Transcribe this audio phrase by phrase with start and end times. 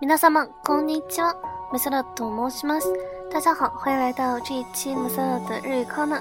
[0.00, 0.30] 皆さ
[0.64, 1.34] こんにちは、
[1.70, 2.86] マサラと申します。
[3.30, 6.18] 大家好，欢迎来到这一期马萨拉的日语课呢。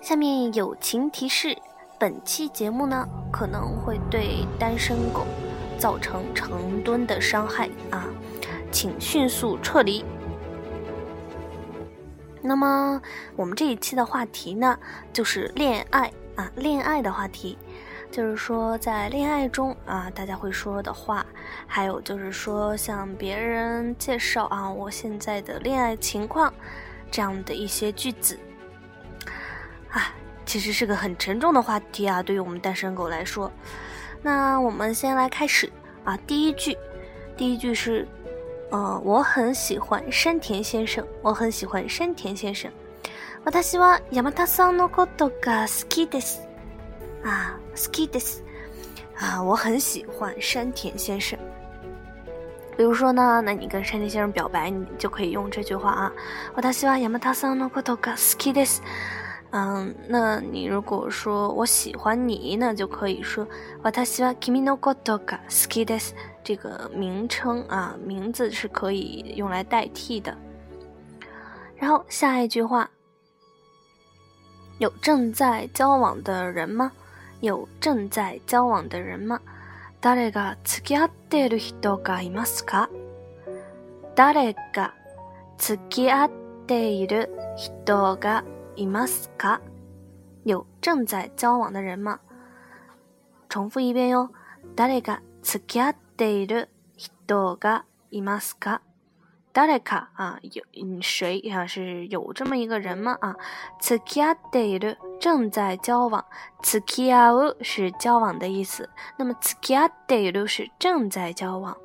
[0.00, 1.56] 下面友情提示：
[2.00, 5.24] 本期节目呢，可能会对单身狗
[5.78, 8.08] 造成成吨的伤害啊，
[8.72, 10.04] 请迅速撤离。
[12.46, 13.00] 那么，
[13.34, 14.78] 我们这一期的话题呢，
[15.12, 17.58] 就是恋爱啊，恋爱的话题，
[18.10, 21.26] 就是说在恋爱中啊，大家会说的话，
[21.66, 26.52] 还有就是说向别人介绍啊我现在的恋爱情况
[27.10, 28.38] 这样的一些句子，
[29.90, 33.50] 啊，其实是个很沉重的话题啊，对于我们单身狗来说，
[34.22, 35.68] 那我们先来开始
[36.04, 36.76] 啊，第一句，
[37.36, 38.06] 第一句是。
[38.70, 42.70] 呃，我很喜欢山田先生，我很喜欢山田先生。
[43.52, 46.40] 私は山田さんのことをが好きです。
[47.22, 48.42] 啊，好きです。
[49.16, 51.38] 啊，我很喜欢山田先生。
[52.76, 56.12] 比如说呢，那你跟山田先生表白，你就可以用这句话啊。
[56.72, 58.80] 私は山田さんのことをが好きです。
[59.52, 63.46] 嗯，那你如果说我喜欢你，那就可以说
[64.04, 66.16] 私は君のことが好きです。
[66.46, 70.38] 这个名称啊，名字是可以用来代替的。
[71.76, 72.88] 然后下一句话：
[74.78, 76.92] 有正在交往的人吗？
[77.40, 79.40] 有正在交往的人吗？
[80.00, 82.88] 誰が付き合っている人がいますか？
[84.14, 84.92] 誰が
[85.58, 86.30] 付き合っ
[86.68, 88.44] ている人が
[88.76, 89.58] いますか？
[90.44, 92.20] 有正在交往的人吗？
[93.48, 94.30] 重复一遍哟！
[94.76, 98.80] 誰が付き合ている人がいますか？
[99.52, 99.76] 誰
[100.14, 100.38] 啊？
[100.74, 101.66] 有谁啊？
[101.66, 103.16] 是有这么一个人吗？
[103.20, 103.36] 啊，
[103.80, 106.24] 付き合っている正在交往，
[106.62, 108.88] 付き合う是交往的意思。
[109.18, 111.76] 那么付き合っている是正在交往。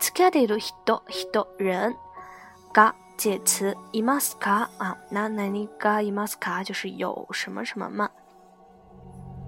[0.00, 1.02] 付き合っている人
[2.72, 4.68] が介词いますか？
[4.78, 6.64] 啊，那那里个いますか？
[6.64, 8.10] 就是有什么什么吗？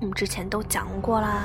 [0.01, 1.43] 我们之前都讲过啦。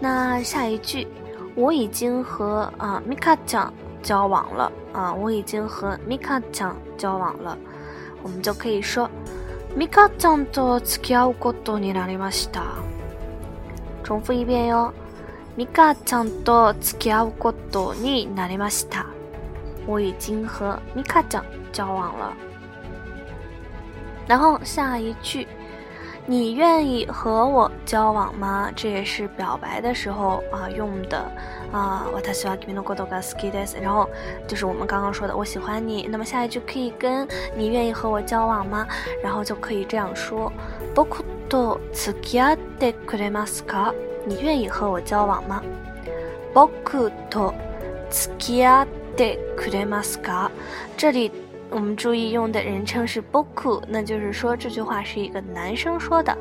[0.00, 1.06] 那下一句。
[1.54, 7.56] 我已经和啊米卡酱交往了啊，我已经和米卡酱交往了，
[8.22, 9.08] 我们就可以说
[9.76, 12.30] 米卡酱と付き合うことになりま
[14.02, 14.92] 重复一遍哟，
[15.54, 18.70] 米卡酱と付き合うことになりま
[19.86, 22.32] 我已经和米卡酱交往了。
[24.26, 25.46] 然后下一句。
[26.24, 28.70] 你愿意和我交往吗？
[28.76, 31.18] 这也是表白的时候啊用的
[31.72, 32.06] 啊。
[32.14, 34.08] 我太喜欢 ski days，然后
[34.46, 36.06] 就是我们刚刚说的，我喜欢你。
[36.08, 38.86] 那么下一句可以跟你愿意和我交往吗？
[39.22, 40.52] 然后就可以这样说：
[40.94, 43.92] ぼくと付き合ってくれますか？
[44.24, 45.60] 你愿意和我交往吗？
[46.54, 47.52] ぼくと
[48.10, 50.48] 付き合ってくれますか？
[50.96, 51.32] 这里。
[51.74, 56.36] 我们注意用的人称是 boku，那就是说这句话是一个男生说的。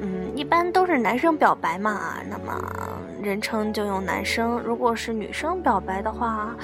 [0.00, 4.60] 嗯，一般都是男生表白嘛，那么人称就用男生。
[4.60, 6.54] 如果是女生表白的话，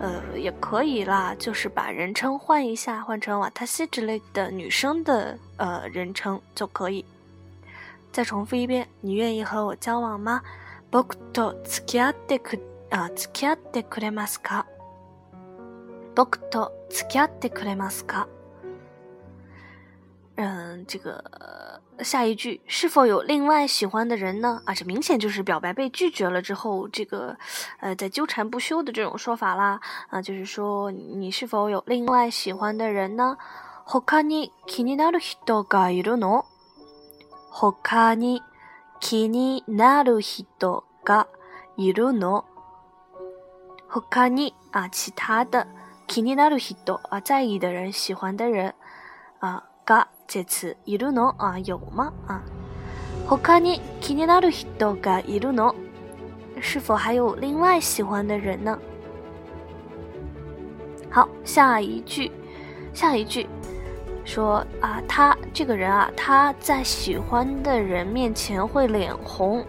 [0.00, 7.04] 呃，也可以啦，就是把人称换一下，换成瓦塔西之类的女生的呃人称就可以。
[8.12, 10.42] 再重复一遍，你愿意和我交往吗
[10.90, 12.56] ？boku to tsukiatte ku
[12.90, 14.64] 啊，tsukiatte kuremasuka。
[16.16, 18.24] boku to 斯卡德克莱马斯卡，
[20.36, 21.24] 嗯，这个
[22.04, 24.62] 下一句是否有另外喜欢的人呢？
[24.64, 27.36] 啊，这明显就是表白被拒绝了之后，这个
[27.80, 29.80] 呃，在纠缠不休的这种说法啦。
[30.08, 33.36] 啊，就是说你是否有另外喜欢的人呢？
[33.84, 36.44] ほかに気になる人がいるの？
[37.50, 38.40] ほかに
[39.00, 41.26] 気になる人が
[41.76, 42.44] いるの？
[43.88, 45.66] ほに啊，其他的。
[46.14, 48.72] 気になる人啊，在意的人、喜欢的人
[49.40, 52.40] 啊，が、这次いるの啊，有吗啊？
[53.26, 55.74] ほかにキニナルヒトがいるの？
[56.60, 58.78] 是否还有另外喜欢的人呢？
[61.10, 62.30] 好，下一句，
[62.92, 63.48] 下一句，
[64.24, 69.64] 说啊，他这个人啊，他在喜欢的人面前会脸红。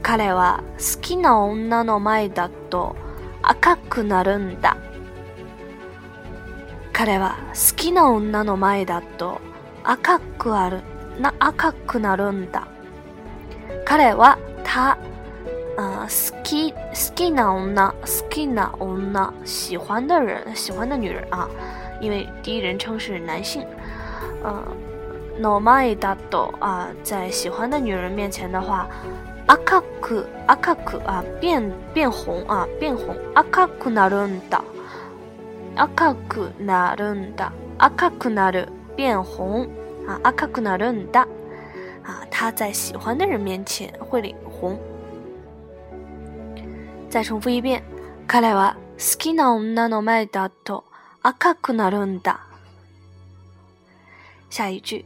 [0.00, 2.94] 彼は好きな女の前だと
[3.42, 4.77] 赤くなるんだ。
[6.98, 9.40] 彼は好きな女の前だと
[9.84, 10.80] 赤くある
[11.20, 12.66] な赤くなるんだ
[13.84, 14.98] 彼は他
[15.76, 16.78] あ好き好
[17.14, 21.48] きな女，好きな女，喜欢的人，喜欢的女人啊，
[22.00, 23.64] 因为第一人称是男性。
[24.42, 24.60] 呃、
[25.40, 28.88] の前だと啊，在喜欢的女人面前的话，
[29.46, 31.62] 赤く赤く啊，变
[31.94, 34.60] 变红啊，变红，赤くなるんだ。
[35.86, 37.52] 赤くなるんだ。
[37.78, 39.68] 赤くなる变红
[40.08, 40.18] 啊！
[40.24, 41.26] 赤くなるんだ。
[42.02, 44.78] 啊，他在喜欢的人面前会脸红。
[47.08, 47.80] 再重复一遍，
[48.26, 50.82] 卡莱瓦斯基纳乌纳诺麦达托，
[51.22, 51.90] 阿卡库纳
[54.50, 55.04] 下一句，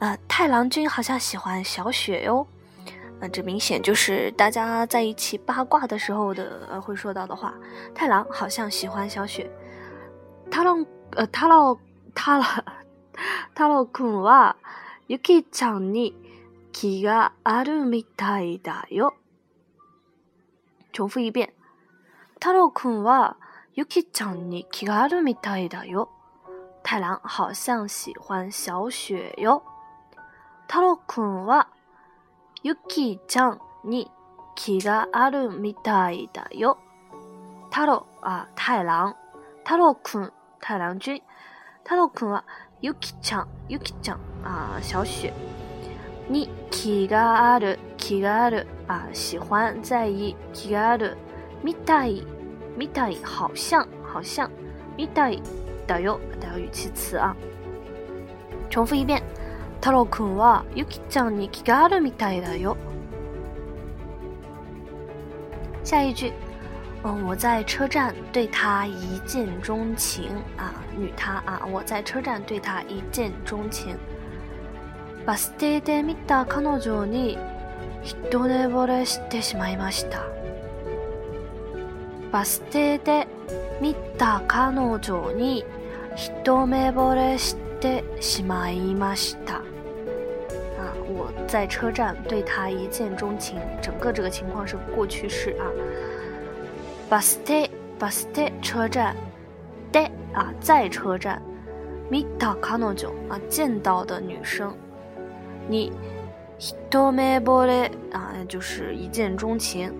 [0.00, 2.44] 呃，太郎君好像喜欢小雪哟。
[3.20, 7.54] 那这明显就是大家在一起八卦的时候的呃，会说到的话。
[7.94, 9.48] 太郎好像喜欢小雪。
[10.52, 10.84] 太郎、
[13.86, 14.56] くん は、
[15.08, 16.14] ゆきちゃんに
[16.72, 19.14] 気があるみたいだよ。
[20.92, 21.50] 重複一遍。
[22.34, 23.38] 太郎くんは、
[23.72, 26.10] ゆきちゃんに気があるみたいだよ。
[26.84, 29.62] 太郎好像喜欢小雪よ。
[30.68, 31.68] 太郎くんは、
[32.62, 34.10] ゆきちゃんに
[34.54, 36.76] 気があるみたいだよ。
[37.70, 39.16] 太郎、あ、太郎。
[39.64, 40.32] 太郎くん
[40.64, 41.20] 太郎君，
[41.82, 42.44] 太郎君は、
[42.80, 45.32] ゆきちゃん、ゆきちゃん啊，小雪，
[46.30, 51.16] に気がある、気がある啊，喜欢在意、気がある、
[51.64, 52.24] みたい、
[52.78, 54.48] みたい、好像、好像、
[54.96, 55.42] みたい
[55.88, 57.34] だよ、だよ、其次啊，
[58.70, 59.20] 重复一遍，
[59.80, 62.76] 太郎君はゆきちゃんに気があるみたいだよ。
[65.82, 66.32] 下一句。
[67.04, 70.26] 嗯，我在车站对他一见钟情
[70.56, 73.96] 啊，女他啊，我在车站对他一见钟情。
[75.26, 77.38] バス停見た彼女に
[78.02, 80.20] 一目惚れしてしまいました。
[82.30, 82.96] バス停
[83.80, 85.64] 見た彼女に
[86.14, 89.54] 一目惚れしてしまいました。
[90.80, 95.66] 啊，我在车站对他一见钟情，整个这个情况是过去式啊。
[97.12, 97.70] バスステ、
[98.00, 99.14] バスステ、车站。
[99.92, 101.42] で、啊，在车站。
[102.10, 104.74] 見たカノジョ、啊，见到的女生。
[105.68, 105.92] に、
[106.58, 109.92] ひと目ぼれ、啊，就是一见钟情。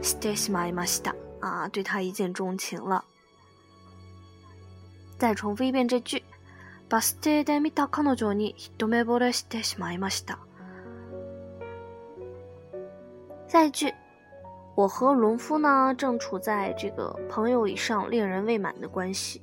[0.00, 3.04] してしまいました、啊，对他一见钟情了。
[5.18, 6.22] 再重复一遍这句。
[6.88, 9.98] バスステで見たカノジョにひと目ぼれしてしまい
[13.46, 13.92] 下一句。
[14.80, 19.42] 我和农夫呢，正处在这个朋友以上、恋人未满的关系。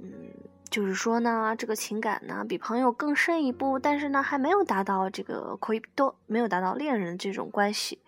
[0.00, 0.30] 嗯，
[0.68, 8.00] 就是说呢，这个情感呢比朋友更深一步，但是呢还没有达到这个可以多，没有达到恋人这种关系。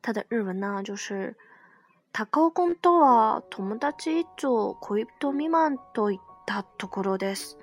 [0.00, 1.36] 他的日文呢就是
[2.14, 7.56] “タカオ君とは友達以上、恋人未満といったところです”。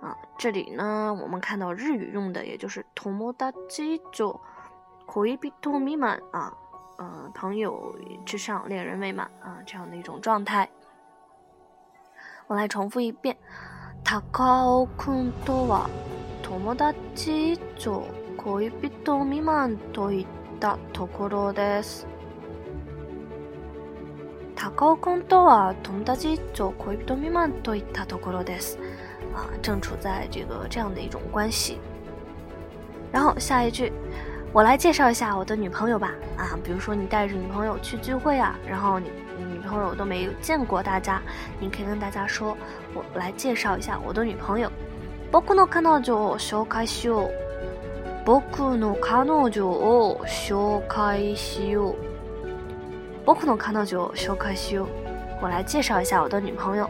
[0.00, 3.50] 啊，这里呢我们看到日语用的，也就是“友達
[3.80, 4.40] 以上、
[5.12, 6.56] 恋人未満”啊。
[6.98, 7.94] 呃，朋友
[8.26, 10.68] 之上，恋人未满啊，这样的一种状态。
[12.48, 13.36] 我来重复一遍：
[14.04, 15.88] タカオ君とは
[16.42, 18.02] 友達以上
[18.36, 18.72] 恋
[19.04, 20.26] 人未満といっ
[20.58, 22.04] たところです。
[24.56, 28.76] タカオ君とは友達以上恋人未満といったところです。
[29.36, 31.78] 啊，正处在这个这样的一种关系。
[33.12, 33.92] 然后下一句。
[34.52, 36.12] 我来介绍一下我的女朋友吧。
[36.36, 41.20] 啊，比如说你带着女朋友去聚会啊，然后你女朋友都没有见过大家，
[41.60, 42.56] 你可以跟大家说
[42.94, 44.70] ：“我来介绍一下我的女朋友。”
[45.30, 47.30] ぼくの彼女を紹介しよう。
[48.24, 53.26] ぼくの彼女を紹介しよう。
[53.26, 54.88] ぼくの彼女を紹介しよう。
[55.42, 56.88] 我来介绍一下我的女朋友。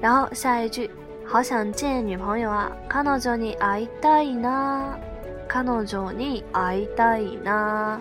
[0.00, 0.88] 然后下一句。
[1.32, 2.70] 好想见女朋友啊！
[2.90, 4.98] 彼女你逢いたいな、
[5.48, 7.98] 彼女你逢いたいな。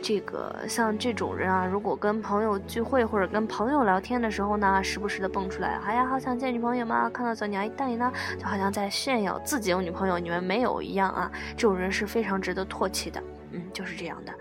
[0.00, 7.10] 这个像这种人啊，如果跟朋友聚会或者跟朋友聊天的时候呢，时不时的蹦出来，哎呀，好想见女朋友吗？
[7.10, 11.28] 看到小爱一待呢，就好像在炫耀自己有女朋友，你们没有一样啊。
[11.56, 13.20] 这种人是非常值得唾弃的。
[13.50, 14.32] 嗯，就是这样的。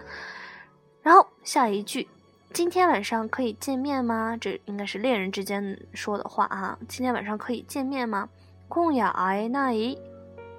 [1.02, 2.08] 然后下一句。
[2.54, 4.38] 今天晚上可以见面吗？
[4.40, 6.78] 这应该是恋人之间说的话啊。
[6.88, 8.30] 今天晚上可以见面吗？
[8.70, 9.74] 空呀，爱奈，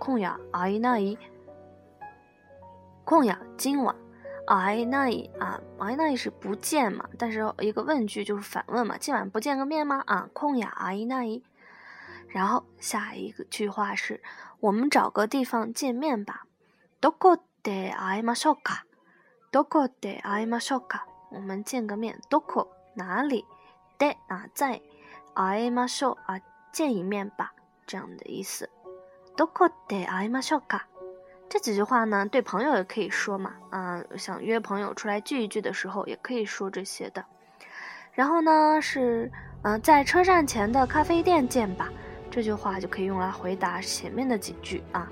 [0.00, 0.98] 空呀，爱奈，
[3.04, 3.94] 空呀，今晚，
[4.48, 7.04] 爱奈啊，爱奈是不见嘛？
[7.16, 10.02] 但是一个问句就是反问嘛，今晚不见个面吗？
[10.04, 11.40] 啊，空呀，爱奈。
[12.26, 14.20] 然后下一个句话是，
[14.58, 16.46] 我们找个地方见面吧。
[17.00, 18.82] どこで会いましょうか？
[19.52, 21.13] どこで会いましょうか？
[21.35, 23.45] 我们见个面，どこ哪里？
[23.99, 24.81] 在啊，在。
[25.37, 27.53] あいましょう啊，见一面吧，
[27.88, 28.71] 这样的意思。
[29.37, 30.83] どこで a いましょうか？
[31.49, 37.25] 这几句话呢，对朋友也可以说嘛，啊，想约朋友出来聚一聚的时候，也可以说这些的。
[38.12, 39.31] 然后呢，是，
[39.62, 41.88] 嗯，在车站前的咖啡店见吧。
[42.31, 45.11] 这句话就可以用来回答前面的几句啊，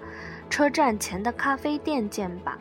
[0.49, 2.57] 车站前的咖啡店见吧。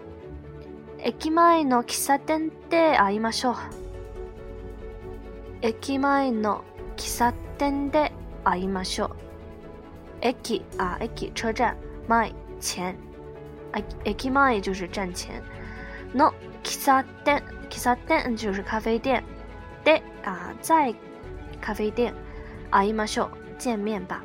[1.03, 3.55] 駅前の喫茶店で会いましょう。
[5.63, 6.63] 駅前の
[6.96, 8.12] 喫茶店で
[8.43, 9.10] 会いましょう。
[10.22, 11.75] 駅あ駅車站
[12.08, 12.31] 前
[12.75, 12.96] 前，
[14.05, 15.41] 駅前就是站前。
[16.13, 16.31] の
[16.63, 19.24] 喫茶店喫茶店就是咖啡店。
[19.84, 20.93] で啊，在
[21.60, 22.13] 咖啡店
[22.70, 24.22] 会いましょう见面吧。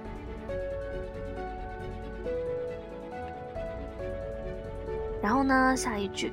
[5.22, 6.30] 然后呢，下一句。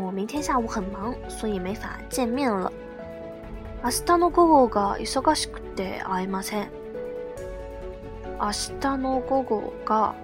[0.00, 2.72] 我明天下午很忙，所以没法见面了。
[3.82, 6.70] 明日の午後が忙しくて会えません。
[8.40, 10.14] 明日の午後が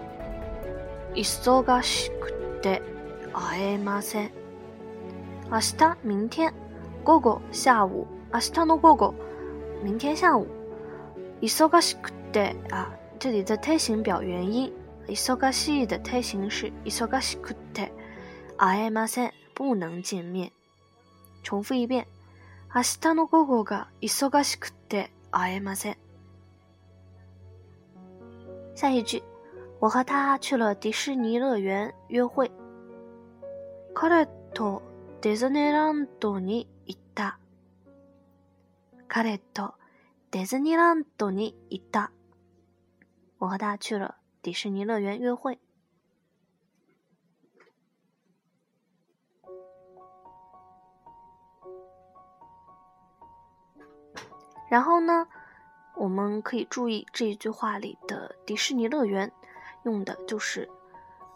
[1.14, 2.32] 忙しく
[2.62, 2.80] て
[3.34, 4.30] 会えません。
[5.50, 6.54] 明日，明天，
[7.04, 9.14] 午，下午，明日の午，後、
[9.84, 10.46] 明天下午。
[11.42, 12.87] 忙しくてあ、
[13.18, 14.72] 这里的泰形表原因。
[15.08, 17.92] 忙しい的泰形是忙しくて。
[18.56, 19.38] 会えません。
[19.58, 20.52] 不能见面。
[21.42, 22.06] 重复一遍，
[22.72, 25.96] 明日の午後が忙しくて会えません。
[28.76, 29.20] 下一句，
[29.80, 32.52] 我和他去了迪士尼乐园约会。
[33.96, 34.80] カレット
[35.22, 37.40] ディズニーランドに行った。
[39.08, 39.74] カレット
[40.30, 42.12] ディズニーランドに行った。
[43.40, 45.58] 我和他去了迪士尼乐园约会。
[54.68, 55.26] 然后呢，
[55.96, 59.32] 我们可以注意这一句话里的“迪士尼乐园”，
[59.84, 60.68] 用的就是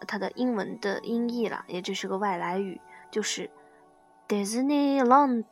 [0.06, 2.78] 它的英文的音译了，也就是个外来语，
[3.10, 3.50] 就是
[4.28, 5.44] Disneyland，Disneyland，c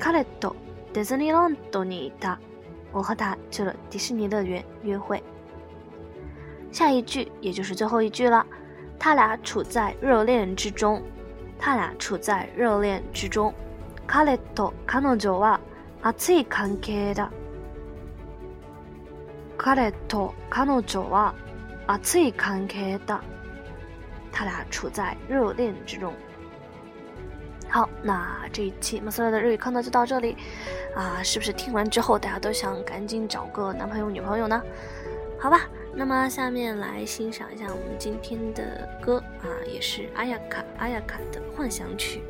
[0.00, 0.56] a l i e d o
[0.92, 2.36] Disneyland，你他，
[2.92, 5.22] 我和他去了迪士尼乐园约会。
[6.72, 8.44] 下一句也就是最后一句了，
[8.98, 11.00] 他俩处在热恋之中。
[11.60, 13.52] 他俩处在热恋之中。
[14.08, 14.40] 他俩处
[24.98, 26.14] 在热恋之中。
[27.68, 30.36] 好，那这一期马斯勒的日语课呢就到这里。
[30.96, 34.60] 啊，是不是听完之后大家都想赶紧找个男朋友女朋友呢？
[35.38, 35.60] 好吧。
[35.92, 42.20] 那么，下面来欣赏一下我们今天的歌啊，也是阿雅卡阿雅卡的《幻想曲》。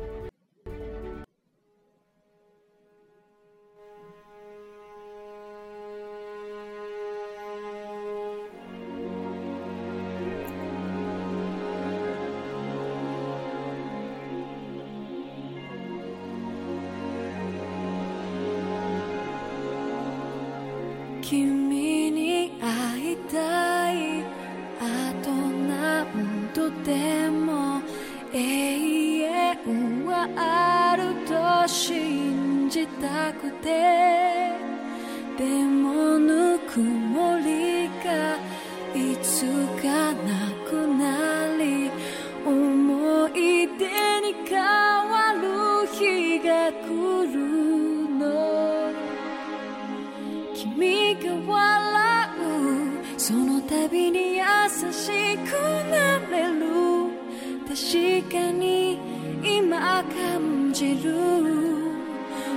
[60.03, 61.15] 感じる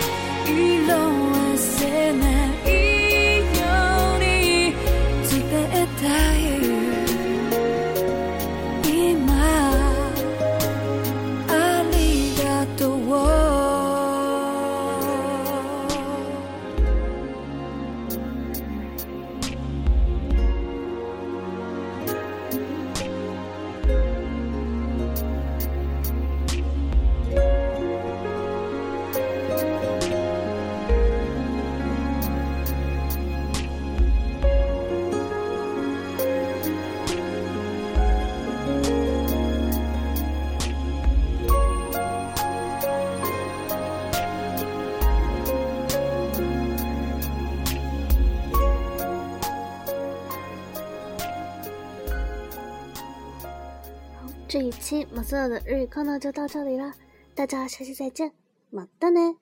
[54.54, 56.92] 这一期马斯的日语课呢就到这里了，
[57.34, 58.30] 大家下期再见，
[58.70, 59.34] 马德呢。